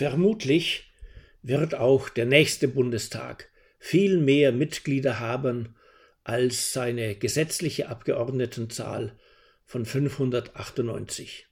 [0.00, 0.90] Vermutlich
[1.42, 5.76] wird auch der nächste Bundestag viel mehr Mitglieder haben
[6.24, 9.14] als seine gesetzliche Abgeordnetenzahl
[9.66, 11.48] von 598.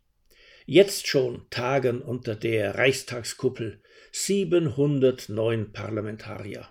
[0.64, 6.66] Jetzt schon tagen unter der Reichstagskuppel 709 Parlamentarier.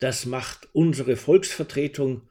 [0.00, 2.28] Das macht unsere Volksvertretung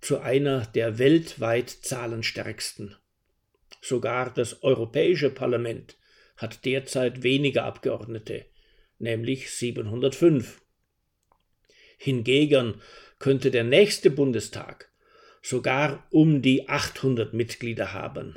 [0.00, 2.94] zu einer der weltweit zahlenstärksten.
[3.80, 5.96] Sogar das Europäische Parlament
[6.36, 8.46] hat derzeit weniger Abgeordnete,
[8.98, 10.60] nämlich 705.
[11.98, 12.80] Hingegen
[13.18, 14.90] könnte der nächste Bundestag
[15.42, 18.36] sogar um die 800 Mitglieder haben.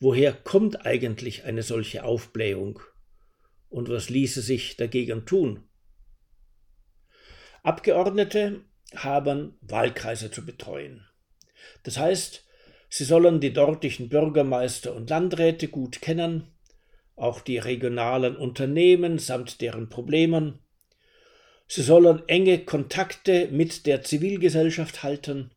[0.00, 2.80] Woher kommt eigentlich eine solche Aufblähung?
[3.68, 5.64] Und was ließe sich dagegen tun?
[7.62, 8.64] Abgeordnete
[8.94, 11.06] haben Wahlkreise zu betreuen.
[11.82, 12.46] Das heißt,
[12.88, 16.46] sie sollen die dortigen Bürgermeister und Landräte gut kennen,
[17.18, 20.60] auch die regionalen Unternehmen samt deren Problemen.
[21.66, 25.50] Sie sollen enge Kontakte mit der Zivilgesellschaft halten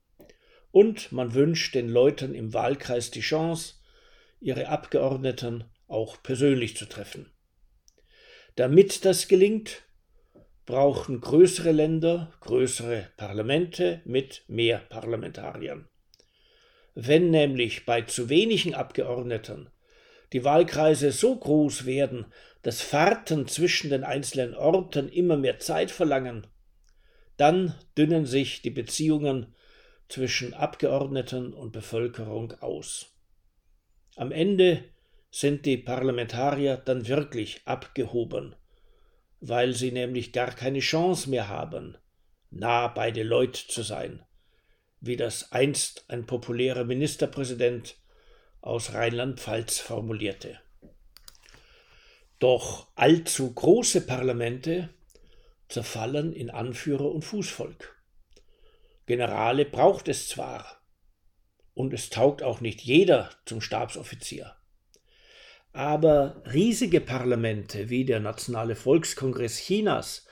[0.72, 3.76] und man wünscht den Leuten im Wahlkreis die Chance,
[4.40, 7.32] ihre Abgeordneten auch persönlich zu treffen.
[8.56, 9.84] Damit das gelingt,
[10.66, 15.88] brauchen größere Länder größere Parlamente mit mehr Parlamentariern.
[16.94, 19.70] Wenn nämlich bei zu wenigen Abgeordneten
[20.34, 22.26] die Wahlkreise so groß werden,
[22.62, 26.48] dass Fahrten zwischen den einzelnen Orten immer mehr Zeit verlangen,
[27.38, 29.56] dann dünnen sich die Beziehungen
[30.08, 33.16] zwischen Abgeordneten und Bevölkerung aus.
[34.16, 34.84] Am Ende
[35.32, 38.56] sind die Parlamentarier dann wirklich abgehoben,
[39.40, 41.98] weil sie nämlich gar keine Chance mehr haben,
[42.52, 44.24] nah bei den Leuten zu sein,
[45.00, 47.96] wie das einst ein populärer Ministerpräsident
[48.62, 50.60] aus Rheinland-Pfalz formulierte.
[52.40, 54.90] Doch allzu große Parlamente
[55.68, 57.96] zerfallen in Anführer und Fußvolk.
[59.06, 60.82] Generale braucht es zwar,
[61.74, 64.56] und es taugt auch nicht jeder zum Stabsoffizier.
[65.74, 70.26] Aber riesige Parlamente wie der Nationale Volkskongress Chinas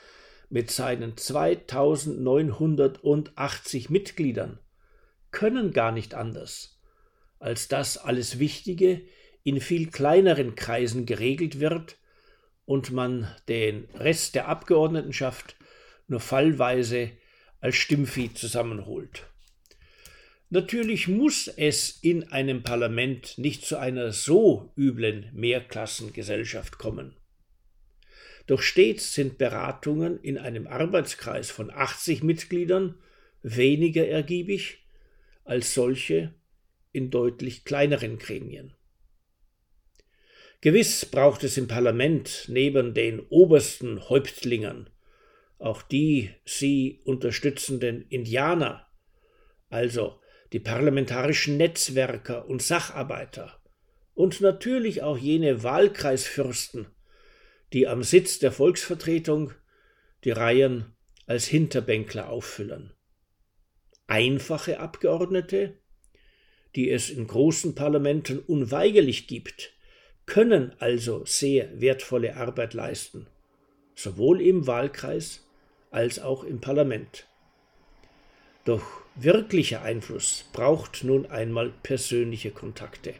[0.49, 4.59] mit seinen 2980 Mitgliedern
[5.31, 6.78] können gar nicht anders,
[7.39, 9.01] als dass alles Wichtige
[9.43, 11.97] in viel kleineren Kreisen geregelt wird
[12.65, 15.55] und man den Rest der Abgeordnetenschaft
[16.07, 17.11] nur fallweise
[17.61, 19.23] als Stimmvieh zusammenholt.
[20.51, 27.15] Natürlich muss es in einem Parlament nicht zu einer so üblen Mehrklassengesellschaft kommen.
[28.47, 32.95] Doch stets sind Beratungen in einem Arbeitskreis von 80 Mitgliedern
[33.43, 34.79] weniger ergiebig
[35.45, 36.33] als solche
[36.91, 38.73] in deutlich kleineren Gremien.
[40.61, 44.89] Gewiss braucht es im Parlament neben den obersten Häuptlingern
[45.59, 48.87] auch die sie unterstützenden Indianer,
[49.69, 50.19] also
[50.53, 53.61] die parlamentarischen Netzwerker und Sacharbeiter
[54.13, 56.87] und natürlich auch jene Wahlkreisfürsten,
[57.73, 59.51] die am Sitz der Volksvertretung
[60.23, 60.95] die Reihen
[61.27, 62.93] als Hinterbänkler auffüllen.
[64.07, 65.77] Einfache Abgeordnete,
[66.79, 69.73] die es in großen Parlamenten unweigerlich gibt,
[70.25, 73.27] können also sehr wertvolle Arbeit leisten,
[73.95, 75.45] sowohl im Wahlkreis
[75.91, 77.27] als auch im Parlament.
[78.63, 83.13] Doch wirklicher Einfluss braucht nun einmal persönliche Kontakte.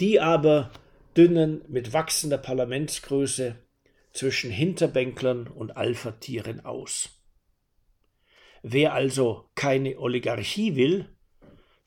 [0.00, 0.72] Die aber
[1.16, 3.54] dünnen mit wachsender Parlamentsgröße
[4.12, 7.22] zwischen Hinterbänklern und Alpha-Tieren aus.
[8.64, 11.08] Wer also keine Oligarchie will,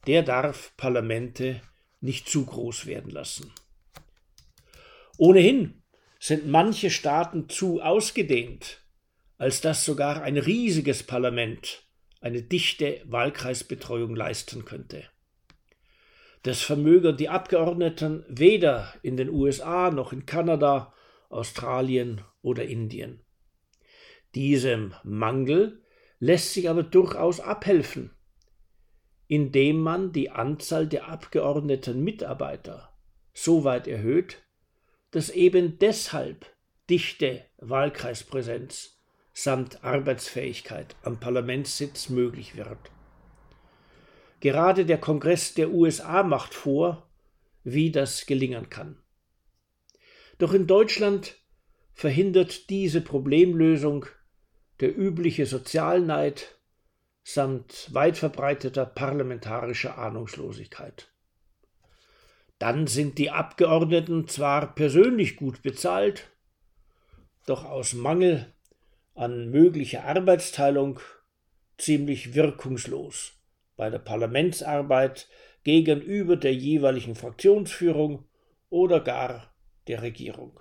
[0.08, 1.62] der darf Parlamente
[2.02, 3.52] nicht zu groß werden lassen.
[5.18, 5.82] Ohnehin
[6.20, 8.82] sind manche Staaten zu ausgedehnt,
[9.38, 11.84] als dass sogar ein riesiges Parlament
[12.22, 15.04] eine dichte Wahlkreisbetreuung leisten könnte.
[16.44, 20.94] Das vermögen die Abgeordneten weder in den USA noch in Kanada,
[21.30, 23.22] Australien oder Indien.
[24.36, 25.82] Diesem Mangel
[26.20, 28.12] lässt sich aber durchaus abhelfen,
[29.34, 32.94] indem man die Anzahl der abgeordneten Mitarbeiter
[33.34, 34.44] so weit erhöht,
[35.10, 36.46] dass eben deshalb
[36.88, 39.02] dichte Wahlkreispräsenz
[39.34, 42.78] samt Arbeitsfähigkeit am Parlamentssitz möglich wird.
[44.40, 47.10] Gerade der Kongress der USA macht vor,
[47.64, 49.02] wie das gelingen kann.
[50.38, 51.38] Doch in Deutschland
[51.96, 54.06] verhindert diese Problemlösung
[54.80, 56.56] der übliche Sozialneid
[57.24, 61.10] samt weit verbreiteter parlamentarischer Ahnungslosigkeit.
[62.60, 66.30] Dann sind die Abgeordneten zwar persönlich gut bezahlt,
[67.46, 68.54] doch aus Mangel
[69.16, 71.00] an möglicher Arbeitsteilung
[71.78, 73.34] ziemlich wirkungslos
[73.76, 75.28] bei der Parlamentsarbeit
[75.64, 78.26] gegenüber der jeweiligen Fraktionsführung
[78.70, 79.54] oder gar
[79.88, 80.60] der Regierung.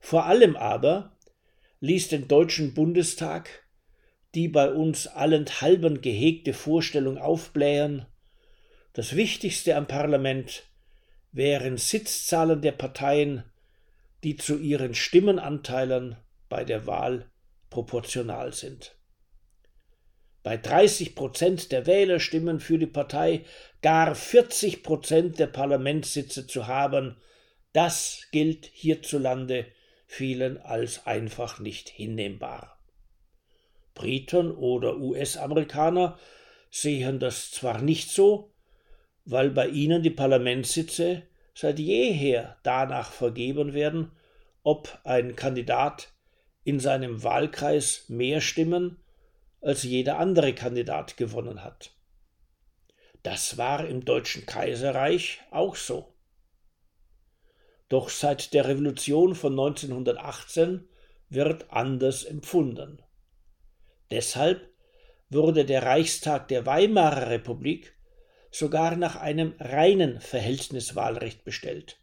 [0.00, 1.16] Vor allem aber
[1.80, 3.65] ließ den Deutschen Bundestag
[4.36, 8.04] die bei uns allenthalben gehegte Vorstellung aufblähen,
[8.92, 10.64] das Wichtigste am Parlament
[11.32, 13.44] wären Sitzzahlen der Parteien,
[14.24, 16.16] die zu ihren Stimmenanteilen
[16.50, 17.30] bei der Wahl
[17.70, 18.98] proportional sind.
[20.42, 23.44] Bei 30 Prozent der Wählerstimmen für die Partei
[23.80, 27.16] gar 40 Prozent der Parlamentssitze zu haben,
[27.72, 29.66] das gilt hierzulande
[30.06, 32.75] vielen als einfach nicht hinnehmbar.
[34.06, 36.16] Briten oder US-Amerikaner
[36.70, 38.52] sehen das zwar nicht so,
[39.24, 41.24] weil bei ihnen die Parlamentssitze
[41.54, 44.12] seit jeher danach vergeben werden,
[44.62, 46.12] ob ein Kandidat
[46.62, 48.98] in seinem Wahlkreis mehr Stimmen
[49.60, 51.90] als jeder andere Kandidat gewonnen hat.
[53.24, 56.14] Das war im Deutschen Kaiserreich auch so.
[57.88, 60.88] Doch seit der Revolution von 1918
[61.28, 63.02] wird anders empfunden.
[64.10, 64.70] Deshalb
[65.28, 67.96] wurde der Reichstag der Weimarer Republik
[68.50, 72.00] sogar nach einem reinen Verhältniswahlrecht bestellt.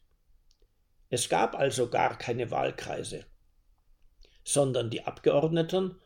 [1.09, 3.25] Es gab also gar keine Wahlkreise,
[4.43, 5.99] sondern die Abgeordneten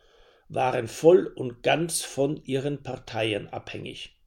[0.49, 4.21] waren voll und ganz von ihren Parteien abhängig.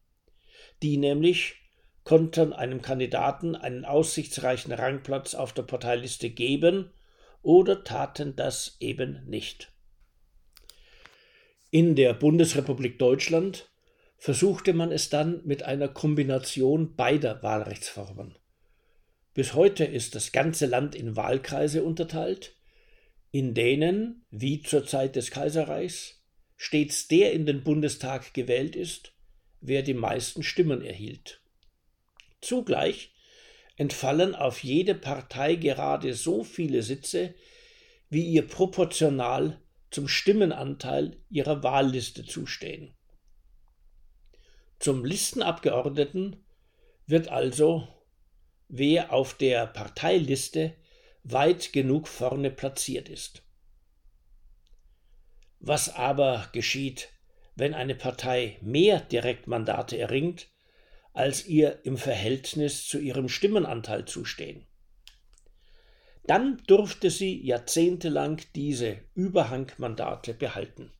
[0.82, 1.56] Die nämlich
[2.04, 6.92] konnten einem Kandidaten einen aussichtsreichen Rangplatz auf der Parteiliste geben
[7.42, 9.72] oder taten das eben nicht.
[11.72, 13.70] In der Bundesrepublik Deutschland
[14.16, 18.36] versuchte man es dann mit einer Kombination beider Wahlrechtsformen.
[19.34, 22.56] Bis heute ist das ganze Land in Wahlkreise unterteilt,
[23.30, 26.20] in denen, wie zur Zeit des Kaiserreichs,
[26.56, 29.12] stets der in den Bundestag gewählt ist,
[29.60, 31.40] wer die meisten Stimmen erhielt.
[32.40, 33.12] Zugleich
[33.76, 37.36] entfallen auf jede Partei gerade so viele Sitze,
[38.08, 42.94] wie ihr proportional zum Stimmenanteil ihrer Wahlliste zustehen.
[44.78, 46.44] Zum Listenabgeordneten
[47.06, 47.86] wird also,
[48.68, 50.76] wer auf der Parteiliste
[51.22, 53.42] weit genug vorne platziert ist.
[55.58, 57.10] Was aber geschieht,
[57.54, 60.48] wenn eine Partei mehr Direktmandate erringt,
[61.12, 64.66] als ihr im Verhältnis zu ihrem Stimmenanteil zustehen?
[66.30, 70.92] Dann durfte sie jahrzehntelang diese Überhangmandate behalten.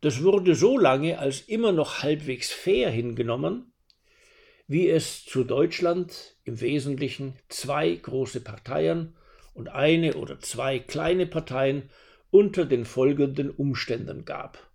[0.00, 3.74] Das wurde so lange als immer noch halbwegs fair hingenommen,
[4.66, 9.18] wie es zu Deutschland im Wesentlichen zwei große Parteien
[9.52, 11.90] und eine oder zwei kleine Parteien
[12.30, 14.70] unter den folgenden Umständen gab.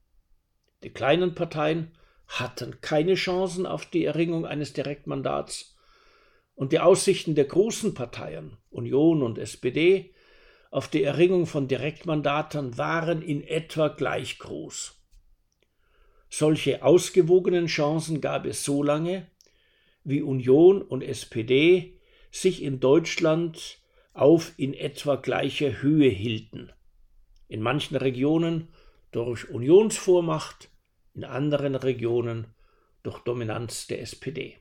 [0.84, 1.98] Die kleinen Parteien
[2.28, 5.75] hatten keine Chancen auf die Erringung eines Direktmandats,
[6.56, 10.14] und die Aussichten der großen Parteien Union und SPD
[10.72, 15.02] auf die Erringung von Direktmandaten waren in etwa gleich groß.
[16.30, 19.28] Solche ausgewogenen Chancen gab es so lange,
[20.04, 22.00] wie Union und SPD
[22.32, 23.80] sich in Deutschland
[24.14, 26.72] auf in etwa gleicher Höhe hielten.
[27.48, 28.70] In manchen Regionen
[29.12, 30.70] durch Unionsvormacht,
[31.14, 32.48] in anderen Regionen
[33.04, 34.58] durch Dominanz der SPD.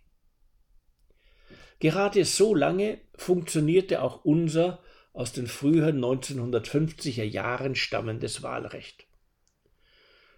[1.81, 9.07] Gerade so lange funktionierte auch unser aus den frühen 1950er Jahren stammendes Wahlrecht.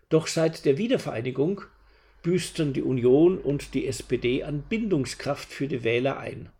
[0.08, 1.62] Doch seit der Wiedervereinigung
[2.22, 6.50] büßten die Union und die SPD an Bindungskraft für die Wähler ein.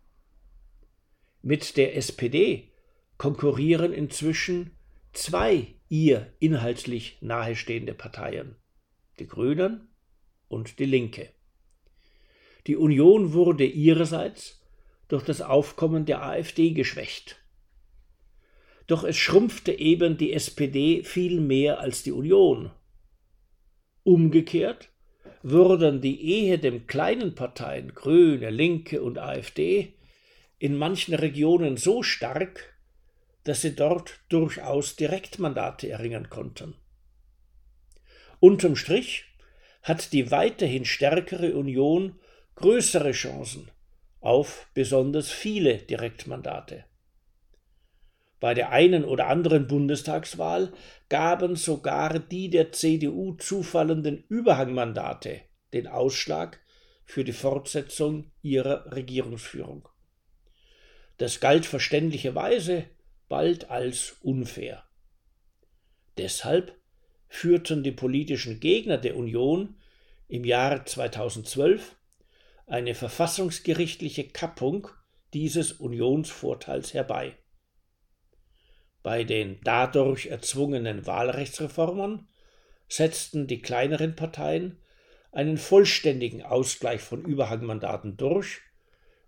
[1.41, 2.71] Mit der SPD
[3.17, 4.71] konkurrieren inzwischen
[5.13, 8.55] zwei ihr inhaltlich nahestehende Parteien,
[9.19, 9.87] die Grünen
[10.47, 11.29] und die Linke.
[12.67, 14.56] Die Union wurde ihrerseits
[15.07, 17.37] durch das Aufkommen der AfD geschwächt.
[18.87, 22.71] Doch es schrumpfte eben die SPD viel mehr als die Union.
[24.03, 24.89] Umgekehrt
[25.43, 29.93] wurden die ehe dem kleinen Parteien Grüne, Linke und AfD
[30.59, 32.73] in manchen Regionen so stark,
[33.43, 36.75] dass sie dort durchaus Direktmandate erringen konnten.
[38.39, 39.25] Unterm Strich
[39.83, 42.19] hat die weiterhin stärkere Union
[42.55, 43.69] größere Chancen,
[44.27, 46.83] auf besonders viele Direktmandate.
[48.41, 50.73] Bei der einen oder anderen Bundestagswahl
[51.07, 55.41] gaben sogar die der CDU zufallenden Überhangmandate
[55.71, 56.59] den Ausschlag
[57.05, 59.87] für die Fortsetzung ihrer Regierungsführung.
[61.17, 62.83] Das galt verständlicherweise
[63.29, 64.83] bald als unfair.
[66.17, 66.75] Deshalb
[67.29, 69.77] führten die politischen Gegner der Union
[70.27, 71.96] im Jahr 2012
[72.67, 74.89] eine verfassungsgerichtliche Kappung
[75.33, 77.37] dieses Unionsvorteils herbei.
[79.01, 82.27] Bei den dadurch erzwungenen Wahlrechtsreformen
[82.89, 84.81] setzten die kleineren Parteien
[85.31, 88.61] einen vollständigen Ausgleich von Überhangmandaten durch,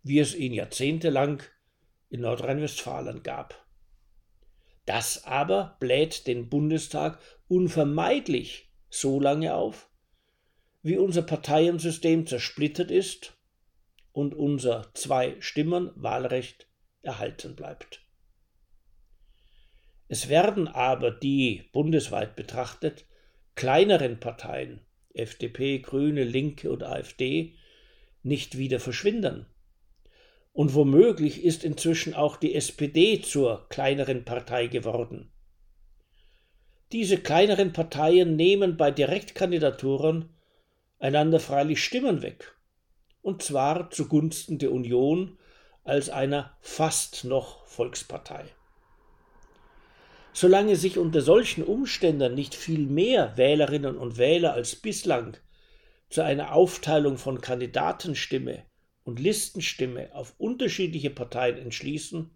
[0.04, 1.44] wie es ihn jahrzehntelang
[2.10, 3.66] in Nordrhein-Westfalen gab.
[4.86, 9.89] Das aber bläht den Bundestag unvermeidlich so lange auf,
[10.82, 13.38] wie unser Parteiensystem zersplittert ist
[14.12, 16.68] und unser Zwei-Stimmen-Wahlrecht
[17.02, 18.02] erhalten bleibt.
[20.08, 23.06] Es werden aber die, bundesweit betrachtet,
[23.56, 24.82] kleineren Parteien,
[25.14, 27.56] FDP, Grüne, Linke und AfD,
[28.24, 29.46] nicht wieder verschwinden.
[30.52, 35.32] Und womöglich ist inzwischen auch die SPD zur kleineren Partei geworden.
[36.92, 40.34] Diese kleineren Parteien nehmen bei Direktkandidaturen
[41.00, 42.56] einander freilich Stimmen weg,
[43.22, 45.38] und zwar zugunsten der Union
[45.84, 48.46] als einer fast noch Volkspartei.
[50.34, 55.36] Solange sich unter solchen Umständen nicht viel mehr Wählerinnen und Wähler als bislang
[56.10, 58.66] zu einer Aufteilung von Kandidatenstimme
[59.04, 62.32] und Listenstimme auf unterschiedliche Parteien entschließen,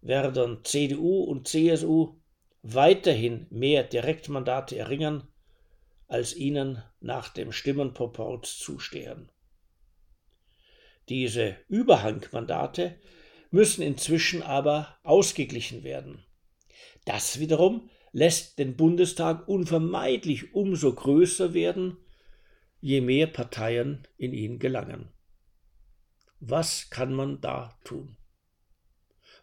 [0.00, 2.16] werden CDU und CSU
[2.62, 5.24] weiterhin mehr Direktmandate erringen,
[6.08, 9.30] als ihnen nach dem Stimmenproporz zustehen.
[11.08, 12.98] Diese Überhangmandate
[13.50, 16.24] müssen inzwischen aber ausgeglichen werden.
[17.04, 21.96] Das wiederum lässt den Bundestag unvermeidlich umso größer werden,
[22.80, 25.12] je mehr Parteien in ihn gelangen.
[26.40, 28.16] Was kann man da tun?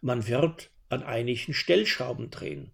[0.00, 2.72] Man wird an einigen Stellschrauben drehen.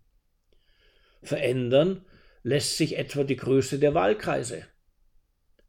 [1.23, 2.05] Verändern
[2.43, 4.67] lässt sich etwa die Größe der Wahlkreise,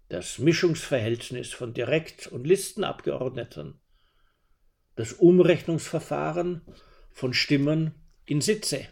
[0.08, 3.80] das Mischungsverhältnis von Direkt- und Listenabgeordneten,
[4.96, 6.62] das Umrechnungsverfahren
[7.12, 7.94] von Stimmen
[8.26, 8.88] in Sitze.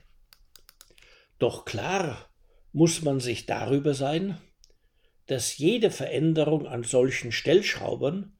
[1.37, 2.29] Doch klar
[2.73, 4.39] muss man sich darüber sein,
[5.27, 8.37] dass jede Veränderung an solchen Stellschrauben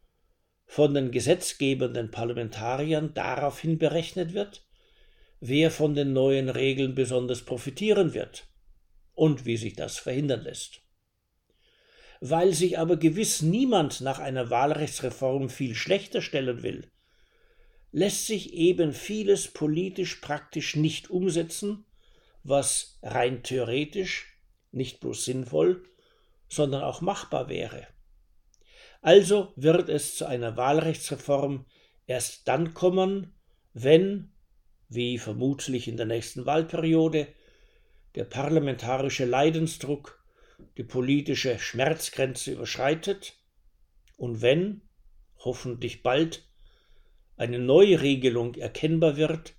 [0.66, 4.68] von den gesetzgebenden Parlamentariern daraufhin berechnet wird,
[5.40, 8.50] wer von den neuen Regeln besonders profitieren wird
[9.20, 10.82] und wie sich das verhindern lässt.
[12.22, 16.92] Weil sich aber gewiss niemand nach einer Wahlrechtsreform viel schlechter stellen will,
[17.92, 21.86] lässt sich eben vieles politisch praktisch nicht umsetzen
[22.44, 24.38] was rein theoretisch
[24.72, 25.84] nicht bloß sinnvoll,
[26.48, 27.88] sondern auch machbar wäre.
[29.02, 31.66] Also wird es zu einer Wahlrechtsreform
[32.06, 33.34] erst dann kommen,
[33.74, 34.34] wenn,
[34.90, 37.28] wie vermutlich in der nächsten Wahlperiode,
[38.20, 40.22] der parlamentarische Leidensdruck
[40.76, 43.40] die politische Schmerzgrenze überschreitet
[44.18, 44.82] und wenn,
[45.38, 46.46] hoffentlich bald,
[47.38, 49.54] eine Neuregelung erkennbar wird,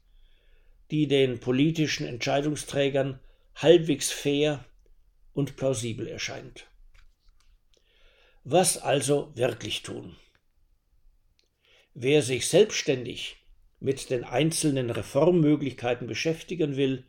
[0.91, 3.19] die den politischen Entscheidungsträgern
[3.55, 4.63] halbwegs fair
[5.33, 6.67] und plausibel erscheint.
[8.45, 10.17] Was also wirklich tun?
[11.95, 13.39] Wer sich selbstständig
[13.79, 17.07] mit den einzelnen Reformmöglichkeiten beschäftigen will,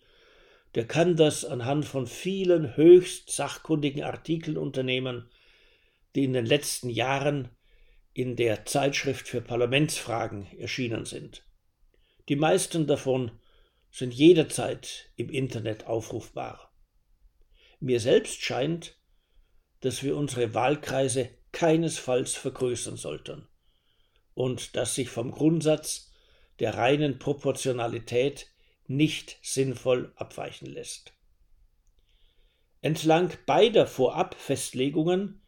[0.76, 5.30] der kann das anhand von vielen höchst sachkundigen Artikeln unternehmen,
[6.16, 7.50] die in den letzten Jahren
[8.14, 11.46] in der Zeitschrift für Parlamentsfragen erschienen sind.
[12.30, 13.32] Die meisten davon
[13.90, 16.74] sind jederzeit im Internet aufrufbar.
[17.80, 18.98] Mir selbst scheint,
[19.82, 23.48] dass wir unsere Wahlkreise keinesfalls vergrößern sollten
[24.34, 26.12] und dass sich vom Grundsatz
[26.60, 28.51] der reinen Proportionalität
[28.96, 31.14] nicht sinnvoll abweichen lässt.
[32.82, 35.42] Entlang beider Vorabfestlegungen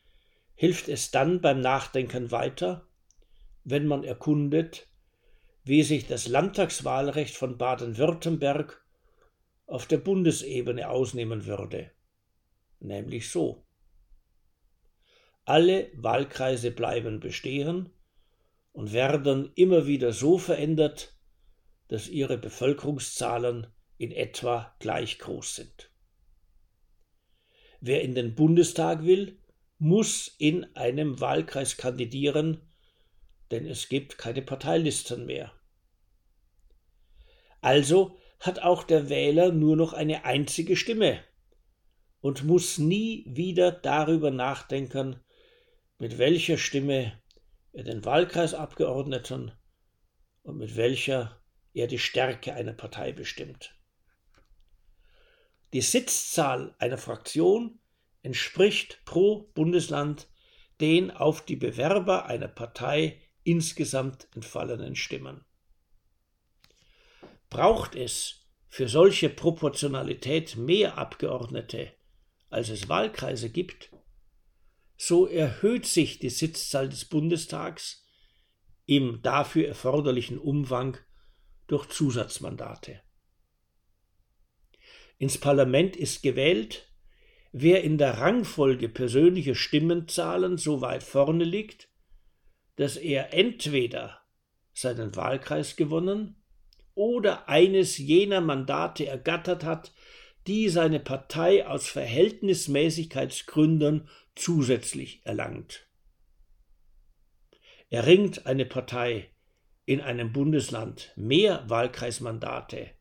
[0.55, 2.87] hilft es dann beim Nachdenken weiter,
[3.63, 4.87] wenn man erkundet,
[5.63, 8.83] wie sich das Landtagswahlrecht von Baden-Württemberg
[9.65, 11.91] auf der Bundesebene ausnehmen würde,
[12.79, 13.65] nämlich so.
[15.45, 17.89] Alle Wahlkreise bleiben bestehen
[18.73, 21.12] und werden immer wieder so verändert,
[21.87, 25.91] dass ihre Bevölkerungszahlen in etwa gleich groß sind.
[27.79, 29.39] Wer in den Bundestag will,
[29.77, 32.61] muss in einem Wahlkreis kandidieren,
[33.51, 35.51] denn es gibt keine Parteilisten mehr.
[37.61, 41.23] Also hat auch der Wähler nur noch eine einzige Stimme
[42.19, 45.19] und muss nie wieder darüber nachdenken,
[45.97, 47.21] mit welcher Stimme
[47.73, 49.51] er den Wahlkreisabgeordneten
[50.43, 51.42] und mit welcher
[51.73, 53.75] er die Stärke einer Partei bestimmt.
[55.73, 57.79] Die Sitzzahl einer Fraktion
[58.21, 60.27] entspricht pro Bundesland
[60.79, 65.45] den auf die Bewerber einer Partei insgesamt entfallenen Stimmen.
[67.49, 71.93] Braucht es für solche Proportionalität mehr Abgeordnete,
[72.49, 73.91] als es Wahlkreise gibt,
[74.97, 78.05] so erhöht sich die Sitzzahl des Bundestags
[78.85, 80.97] im dafür erforderlichen Umfang
[81.73, 83.01] durch Zusatzmandate.
[85.17, 86.93] Ins Parlament ist gewählt,
[87.51, 91.89] wer in der Rangfolge persönlicher Stimmenzahlen so weit vorne liegt,
[92.75, 94.21] dass er entweder
[94.71, 96.43] seinen Wahlkreis gewonnen
[96.93, 99.95] oder eines jener Mandate ergattert hat,
[100.45, 105.87] die seine Partei aus Verhältnismäßigkeitsgründen zusätzlich erlangt.
[107.89, 109.32] Erringt eine Partei
[109.85, 112.91] in einem Bundesland mehr Wahlkreismandate,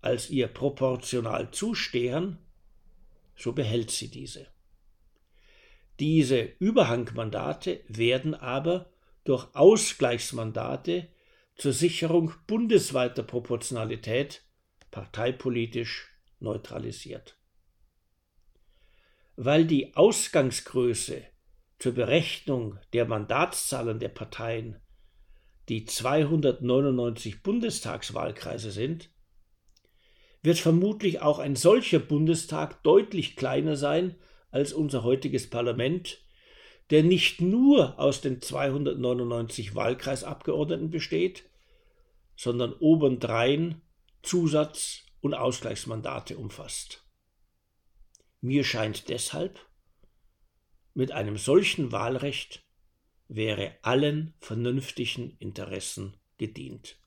[0.00, 2.38] als ihr proportional zustehen,
[3.36, 4.46] so behält sie diese.
[6.00, 8.90] Diese Überhangmandate werden aber
[9.24, 11.08] durch Ausgleichsmandate
[11.56, 14.42] zur Sicherung bundesweiter Proportionalität
[14.90, 16.08] parteipolitisch
[16.40, 17.36] neutralisiert.
[19.36, 21.22] Weil die Ausgangsgröße
[21.78, 24.81] zur Berechnung der Mandatszahlen der Parteien
[25.72, 29.08] die 299 Bundestagswahlkreise sind,
[30.42, 34.16] wird vermutlich auch ein solcher Bundestag deutlich kleiner sein
[34.50, 36.20] als unser heutiges Parlament,
[36.90, 41.48] der nicht nur aus den 299 Wahlkreisabgeordneten besteht,
[42.36, 43.80] sondern obendrein
[44.22, 47.02] Zusatz- und Ausgleichsmandate umfasst.
[48.42, 49.58] Mir scheint deshalb,
[50.92, 52.62] mit einem solchen Wahlrecht
[53.34, 57.01] wäre allen vernünftigen Interessen gedient.